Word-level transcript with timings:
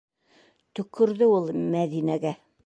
Төкөрҙө 0.79 1.27
ул 1.35 1.53
Мәҙинәгә! 1.77 2.35